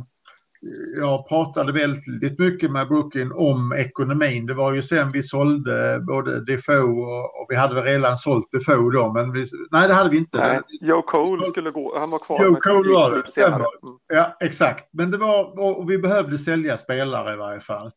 [0.98, 4.46] jag pratade väldigt mycket med Brooking om ekonomin.
[4.46, 8.52] Det var ju sen vi sålde både Defoe och, och vi hade väl redan sålt
[8.52, 10.38] Defoe då men vi, nej det hade vi inte.
[10.38, 12.44] Nej, Joe Cole skulle gå, han var kvar.
[12.44, 13.56] Joe Cole var det, stämmer.
[13.56, 13.98] Mm.
[14.14, 14.90] Ja, exakt.
[14.94, 17.92] Men det var, och vi behövde sälja spelare i varje fall.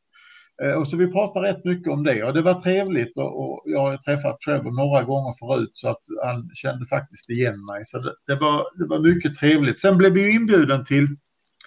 [0.63, 3.81] Eh, Och så vi pratade rätt mycket om det och det var trevligt och, jag
[3.81, 7.85] har träffat Trevor några gånger förut så att han kände faktiskt igen mig.
[7.85, 9.79] Så det, det, var, det var mycket trevligt.
[9.79, 11.09] Sen blev vi ju inbjuden till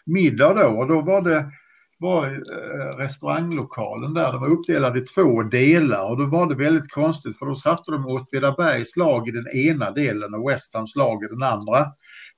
[0.09, 1.51] middag då och då var det
[1.99, 6.91] var eh, restauranglokalen där, den var uppdelad i två delar och då var det väldigt
[6.91, 11.23] konstigt för då satte de Åtvidabergs lag i den ena delen och West Hams lag
[11.23, 11.87] i den andra.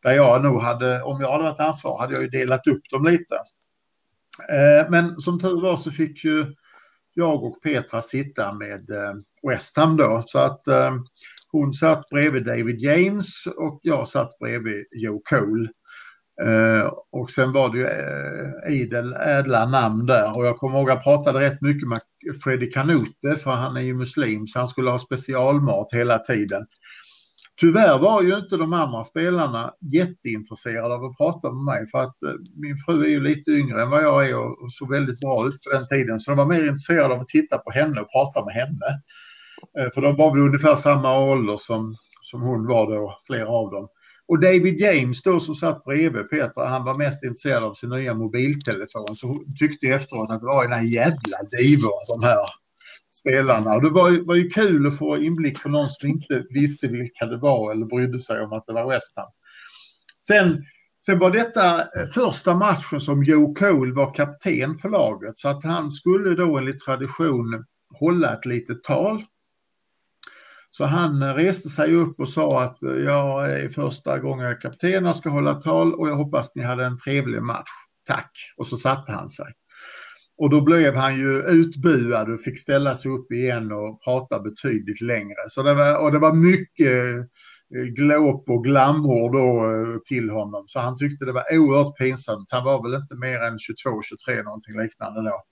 [0.03, 3.05] Där jag nog hade, om jag hade varit ansvarig, hade jag ju delat upp dem
[3.05, 3.36] lite.
[4.49, 6.55] Eh, men som tur var så fick ju
[7.13, 10.23] jag och Petra sitta med Westham West Ham då.
[10.25, 10.95] Så att eh,
[11.51, 15.69] hon satt bredvid David James och jag satt bredvid Joe Cole.
[16.45, 20.89] Eh, och sen var det ju eh, idel ädla namn där och jag kommer ihåg
[20.89, 21.99] att jag pratade rätt mycket med
[22.43, 26.65] Freddy Kanute för han är ju muslim så han skulle ha specialmat hela tiden.
[27.60, 32.23] Tyvärr var ju inte de andra spelarna jätteintresserade av att prata med mig för att
[32.23, 35.19] eh, min fru är ju lite yngre än vad jag är och, och såg väldigt
[35.19, 36.19] bra ut på den tiden.
[36.19, 39.01] Så de var mer intresserade av att titta på henne och prata med henne.
[39.80, 43.71] Eh, för de var väl ungefär samma ålder som, som hon var då, flera av
[43.71, 43.88] dem.
[44.31, 48.13] Och David James då som satt bredvid Petra, han var mest intresserad av sin nya
[48.13, 49.15] mobiltelefon.
[49.15, 52.37] Så tyckte efteråt att det var en jävla divor de här
[53.13, 53.75] spelarna.
[53.75, 56.87] Och det var, ju- var ju kul att få inblick för någon som inte visste
[56.87, 59.29] vilka det var eller brydde sig om att det var West Ham.
[60.27, 60.63] Sen,
[61.05, 65.63] sen var detta eh, första matchen som Joe Cole var kapten för laget så att
[65.63, 67.65] han skulle då enligt tradition
[67.99, 69.23] hålla ett litet tal.
[70.73, 74.62] Så han reste sig upp och sa att eh, jag är första gången jag är
[74.62, 77.69] kapten och ska hålla tal och jag hoppas ni hade en trevlig match.
[78.07, 78.31] Tack.
[78.57, 79.45] Och så satte han sig.
[80.38, 85.01] Och då blev han ju utbuad och fick ställa sig upp igen och prata betydligt
[85.01, 85.49] längre.
[85.49, 87.17] Så det var, och det var mycket
[87.75, 90.63] eh, glåp och glamour då eh, till honom.
[90.67, 92.47] Så han tyckte det var oerhört pinsamt.
[92.51, 95.43] Han var väl inte mer än 22-23 någonting liknande då.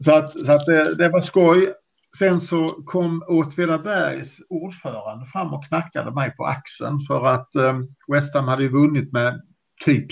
[0.00, 1.74] Så att, så att det, det var skoj.
[2.18, 7.78] Sen så kom Åtvidabergs ordförande fram och knackade mig på axeln för att eh,
[8.12, 9.42] West Ham hade ju vunnit med
[9.84, 10.06] typ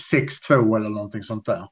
[0.50, 1.68] 6-2 eller någonting sånt där.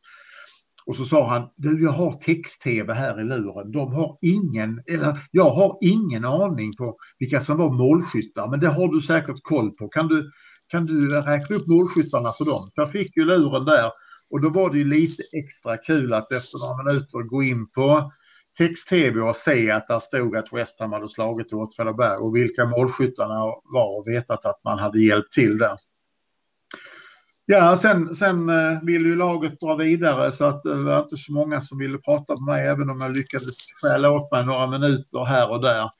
[0.86, 3.72] Och så sa han, du jag har text-tv här i luren.
[3.72, 8.68] De har ingen, eller jag har ingen aning på vilka som var målskyttar, men det
[8.68, 9.88] har du säkert koll på.
[9.88, 10.30] Kan du,
[10.68, 12.66] kan du räkna upp målskyttarna för dem?
[12.70, 13.90] Så jag fick ju luren där
[14.30, 18.12] och då var det ju lite extra kul att efter några minuter gå in på
[18.58, 23.38] text-tv och se att där stod att West Ham hade slagit Åtvidaberg och vilka målskyttarna
[23.64, 25.76] var och vetat att man hade hjälpt till där.
[27.46, 31.32] Ja, sen, sen eh, ville ju laget dra vidare så att det var inte så
[31.32, 35.24] många som ville prata med mig även om jag lyckades stjäla åt mig några minuter
[35.24, 35.90] här och där.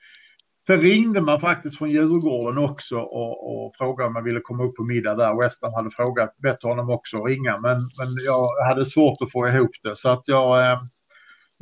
[0.65, 4.75] Sen ringde man faktiskt från Djurgården också och, och frågade om jag ville komma upp
[4.75, 5.43] på middag där.
[5.43, 9.47] Western hade frågat, bett honom också att ringa men, men jag hade svårt att få
[9.47, 10.79] ihop det så att jag, eh,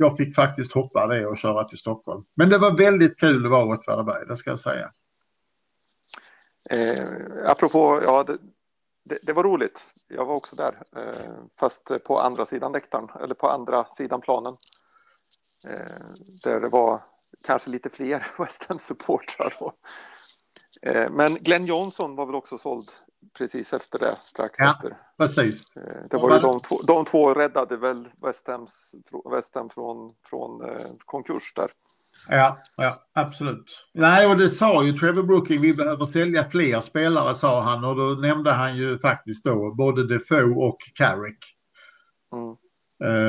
[0.00, 2.24] jag fick faktiskt hoppa det och köra till Stockholm.
[2.34, 4.90] Men det var väldigt kul att vara Åtvidaberg, det ska jag säga.
[6.70, 7.04] Eh,
[7.44, 8.38] apropå, ja det,
[9.04, 9.80] det, det, var roligt.
[10.08, 14.56] Jag var också där, eh, fast på andra sidan läktaren, eller på andra sidan planen.
[15.64, 16.06] Eh,
[16.42, 17.02] där det var
[17.46, 19.72] kanske lite fler West Ham-supportrar.
[20.82, 22.90] Eh, men Glenn Johnson var väl också såld
[23.38, 24.96] precis efter det, strax ja, efter.
[25.18, 25.76] precis.
[25.76, 28.94] Eh, det var ju de två, de två räddade väl West, Hams,
[29.32, 31.70] West Ham från, från eh, konkurs där.
[32.28, 33.88] Ja, ja, absolut.
[33.94, 37.96] Nej, och det sa ju Trevor Brooking, vi behöver sälja fler spelare sa han och
[37.96, 41.38] då nämnde han ju faktiskt då både Defoe och Carrick.
[42.32, 42.56] Mm.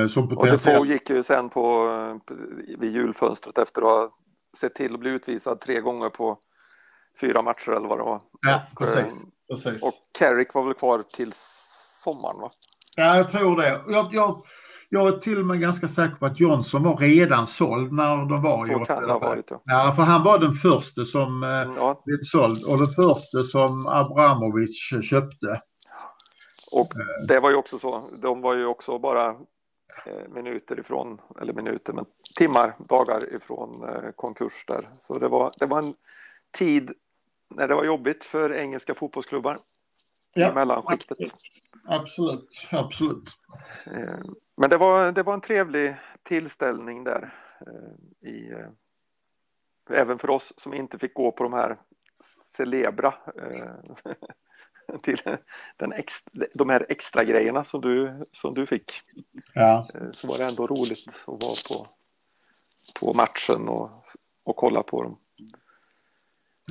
[0.01, 1.89] Eh, som och Defoe gick ju sen på
[2.79, 4.09] vid julfönstret efter att ha
[4.59, 6.39] sett till att bli utvisad tre gånger på
[7.21, 8.21] fyra matcher eller vad det var.
[8.41, 9.11] Ja, och,
[9.51, 9.83] precis.
[9.83, 11.33] Och Carrick var väl kvar till
[12.03, 12.51] sommaren va?
[12.95, 13.81] Ja, jag tror det.
[13.87, 14.45] Jag, jag,
[14.89, 18.41] jag är till och med ganska säker på att Johnson var redan såld när de
[18.41, 19.61] var Så i ja.
[19.65, 22.01] ja, för han var den första som eh, mm, ja.
[22.05, 25.61] blev såld och den första som Abramovic köpte.
[26.71, 26.87] Och
[27.27, 29.27] det var ju också så, de var ju också bara
[30.05, 32.05] eh, minuter ifrån, eller minuter, men
[32.37, 34.89] timmar, dagar ifrån eh, konkurs där.
[34.97, 35.93] Så det var, det var en
[36.57, 36.91] tid
[37.55, 39.59] när det var jobbigt för engelska fotbollsklubbar
[40.33, 41.17] ja, i mellanskiktet.
[41.85, 43.29] Absolut, absolut.
[43.85, 44.19] Eh,
[44.57, 47.33] men det var, det var en trevlig tillställning där.
[47.67, 51.77] Eh, I, eh, även för oss som inte fick gå på de här
[52.57, 53.13] celebra
[55.03, 55.21] till
[55.77, 56.13] den ex,
[56.53, 58.91] de här extra grejerna som du, som du fick.
[59.53, 59.87] Ja.
[60.11, 61.87] Så var det ändå roligt att vara på,
[62.99, 63.89] på matchen och,
[64.43, 65.17] och kolla på dem.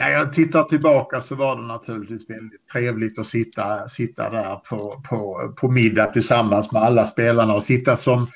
[0.00, 5.02] När jag tittar tillbaka så var det naturligtvis väldigt trevligt att sitta, sitta där på,
[5.08, 8.26] på, på middag tillsammans med alla spelarna och sitta som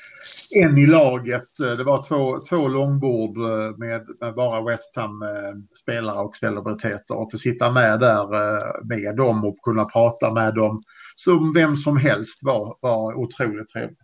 [0.51, 1.49] en i laget.
[1.57, 7.31] Det var två, två långbord eh, med, med bara West Ham-spelare eh, och celebriteter och
[7.31, 10.83] få sitta med där eh, med dem och kunna prata med dem
[11.15, 13.99] som vem som helst var, var otroligt trevligt.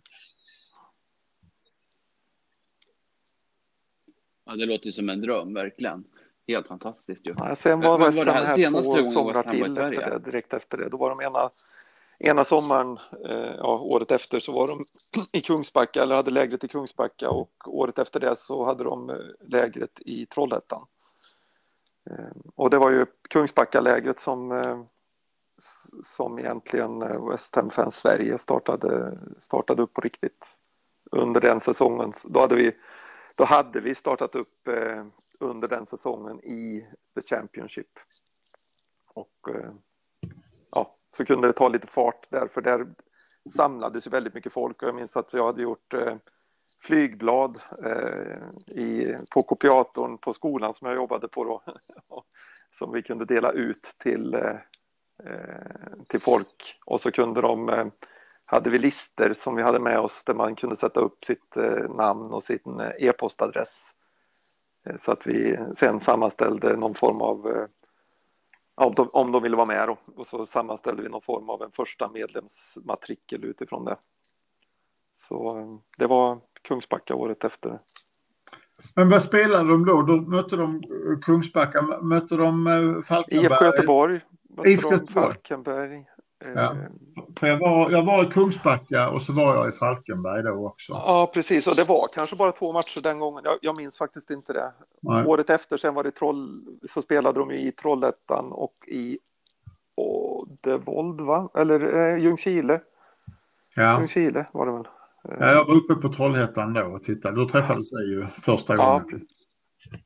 [4.46, 6.04] Ja, det låter som en dröm, verkligen.
[6.54, 7.34] Helt fantastiskt ju.
[7.36, 10.88] Ja, sen var West Ham här, här två somrar till efter det, direkt efter det.
[10.88, 11.50] Då var de ena,
[12.18, 14.86] ena sommaren, eh, ja, året efter så var de
[15.32, 19.16] i Kungsbacka, eller hade lägret i Kungsbacka och året efter det så hade de eh,
[19.40, 20.86] lägret i Trollhättan.
[22.10, 24.80] Eh, och det var ju Kungsbacka-lägret som, eh,
[26.02, 30.44] som egentligen eh, West Ham Fans Sverige startade, startade upp på riktigt.
[31.10, 32.76] Under den säsongen, då hade vi,
[33.34, 35.04] då hade vi startat upp eh,
[35.42, 37.98] under den säsongen i The Championship.
[39.14, 39.72] Och eh,
[40.70, 42.86] ja, så kunde det ta lite fart där, för där
[43.56, 44.82] samlades ju väldigt mycket folk.
[44.82, 46.14] Och jag minns att jag hade gjort eh,
[46.82, 51.62] flygblad eh, i, på kopiatorn på skolan som jag jobbade på då,
[52.78, 54.56] som vi kunde dela ut till, eh,
[55.24, 56.80] eh, till folk.
[56.86, 57.86] Och så kunde de eh,
[58.44, 61.90] hade vi lister som vi hade med oss där man kunde sätta upp sitt eh,
[61.96, 63.90] namn och sin e-postadress.
[63.90, 64.01] Eh,
[64.98, 67.66] så att vi sen sammanställde någon form av, eh,
[68.74, 71.62] om de, om de ville vara med då, och så sammanställde vi någon form av
[71.62, 73.96] en första medlemsmatrikel utifrån det.
[75.28, 77.78] Så eh, det var Kungsbacka året efter.
[78.94, 80.02] Men vad spelade de då?
[80.02, 80.82] Då mötte de
[81.22, 83.52] Kungsbacka, mötte de Falkenberg?
[83.52, 84.20] IFK Göteborg,
[84.56, 85.26] mötte IFK Göteborg.
[85.26, 86.06] Falkenberg,
[86.54, 86.74] Ja.
[87.36, 90.92] För jag, var, jag var i Kungsbacka och så var jag i Falkenberg då också.
[90.92, 91.66] Ja, precis.
[91.66, 93.42] Och det var kanske bara två matcher den gången.
[93.44, 94.72] Jag, jag minns faktiskt inte det.
[95.00, 95.26] Nej.
[95.26, 99.18] Året efter sen var det Troll, så spelade de i Trollhättan och i
[99.94, 101.50] Ådevold, va?
[101.54, 102.80] Eller eh, Ljungskile.
[103.74, 103.98] Ja.
[103.98, 104.88] Ljungskile var det väl.
[105.22, 107.36] Ja, jag var uppe på Trollhättan då och tittade.
[107.36, 109.04] Då träffades vi ju första gången.
[109.10, 109.98] Ja,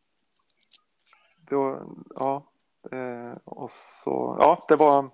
[1.51, 1.83] då,
[2.15, 2.47] ja.
[2.93, 5.11] Eh, och så, ja, det var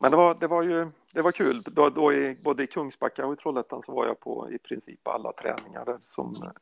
[0.00, 1.62] men det var, det var ju det var kul.
[1.66, 5.08] Då, då i, både i Kungsbacka och i Trollhättan så var jag på i princip
[5.08, 6.52] alla träningar som,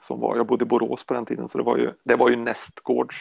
[0.00, 0.36] som var.
[0.36, 3.16] Jag bodde i Borås på den tiden så det var ju, det var ju nästgårds.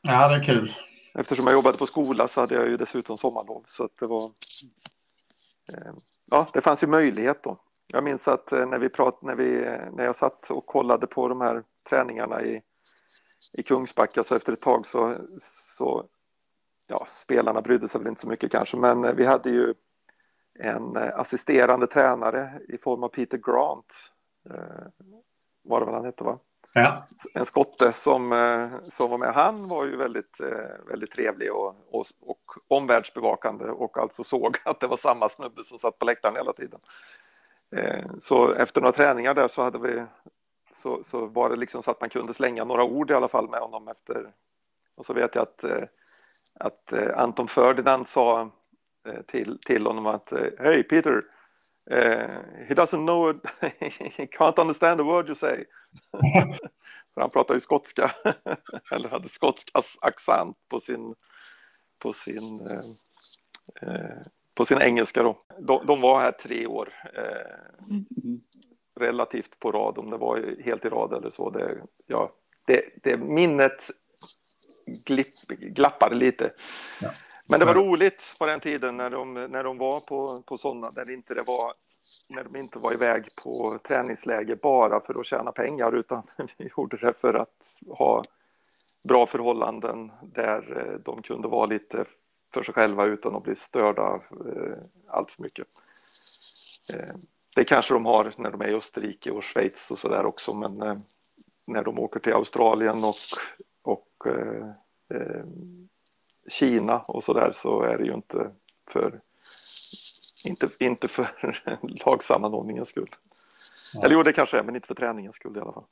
[0.00, 0.74] Ja, det är kul.
[1.14, 4.24] Eftersom jag jobbade på skola så hade jag ju dessutom sommarlov så att det var.
[5.72, 5.92] Eh,
[6.24, 7.58] ja, det fanns ju möjlighet då.
[7.86, 11.40] Jag minns att när vi prat, när, vi, när jag satt och kollade på de
[11.40, 12.62] här träningarna i,
[13.52, 16.06] i Kungsbacka så efter ett tag så, så
[16.90, 19.74] ja, spelarna brydde sig väl inte så mycket kanske, men vi hade ju
[20.58, 24.12] en assisterande tränare i form av Peter Grant,
[24.50, 25.08] eh,
[25.62, 26.38] var det väl han hette va?
[26.74, 27.06] Ja.
[27.34, 29.34] En skotte som, eh, som var med.
[29.34, 34.80] Han var ju väldigt, eh, väldigt trevlig och, och, och omvärldsbevakande och alltså såg att
[34.80, 36.80] det var samma snubbe som satt på läktaren hela tiden.
[37.76, 40.04] Eh, så efter några träningar där så hade vi
[40.82, 43.50] så, så var det liksom så att man kunde slänga några ord i alla fall
[43.50, 44.32] med honom efter.
[44.94, 45.64] Och så vet jag att,
[46.60, 48.50] att Anton Ferdinand sa
[49.26, 51.22] till, till honom att Hej Peter,
[52.68, 53.40] he doesn't know,
[54.16, 55.64] he can't understand the word you say.
[57.14, 58.14] För han pratar ju skotska,
[58.92, 61.14] eller hade skotsk accent på sin,
[61.98, 62.66] på sin,
[63.82, 64.22] eh,
[64.54, 65.42] på sin engelska då.
[65.58, 68.40] De, de, var här tre år, eh, mm.
[69.00, 71.50] relativt på rad, om det var helt i rad eller så.
[71.50, 72.32] Det, ja,
[72.66, 73.90] det, det minnet
[74.86, 76.52] glipp, glappade lite.
[77.00, 77.10] Ja.
[77.50, 80.90] Men det var roligt på den tiden när de, när de var på, på sådana
[80.90, 81.72] där inte det var
[82.28, 86.22] när de inte var iväg på träningsläger bara för att tjäna pengar utan
[86.56, 88.24] vi gjorde det för att ha
[89.02, 92.04] bra förhållanden där eh, de kunde vara lite
[92.54, 94.78] för sig själva utan att bli störda eh,
[95.08, 95.66] allt för mycket.
[96.92, 97.14] Eh,
[97.54, 101.02] det kanske de har när de är i Österrike och Schweiz och sådär också men
[101.66, 103.14] när de åker till Australien och,
[103.82, 105.44] och eh,
[106.48, 108.50] Kina och sådär så är det ju inte
[108.86, 109.20] för
[110.44, 113.10] inte, inte för lagsammanhållningens skull.
[113.92, 114.04] Ja.
[114.04, 115.84] Eller jo, det kanske är, men inte för träningens skull i alla fall.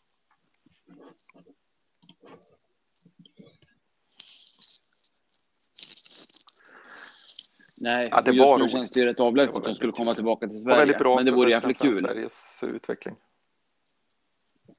[7.80, 10.14] Nej, ja, det just var nu känns det ju rätt avlägset att de skulle komma
[10.14, 10.98] tillbaka till Sverige.
[10.98, 12.04] Bra men det vore jäkligt kul.
[12.04, 13.16] Sveriges utveckling.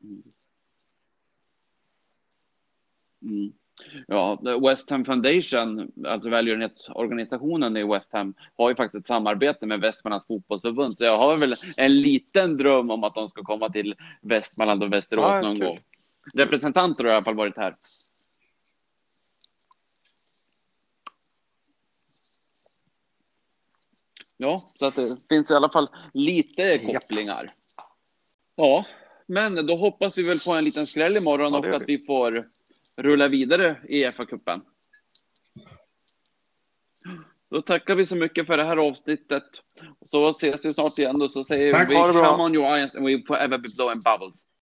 [0.02, 0.24] Mm.
[3.22, 3.54] Mm.
[4.08, 9.80] Ja, West Ham Foundation, alltså välgörenhetsorganisationen i West Ham, har ju faktiskt ett samarbete med
[9.80, 13.96] Västmanlands fotbollsförbund, så jag har väl en liten dröm om att de ska komma till
[14.22, 15.68] Västmanland och Västerås ja, någon kul.
[15.68, 15.80] gång.
[16.34, 17.76] Representanter har i alla fall varit här.
[24.38, 27.52] Ja, så att det finns i alla fall lite kopplingar.
[28.56, 28.86] Ja,
[29.26, 32.50] men då hoppas vi väl på en liten skräll imorgon ja, och att vi får
[33.00, 34.62] rulla vidare i FA-cupen.
[37.50, 39.44] Då tackar vi så mycket för det här avsnittet.
[40.06, 43.06] Så ses vi snart igen och så säger Tack, vi Come on your eyes and
[43.06, 44.46] we forever be blowing bubbles.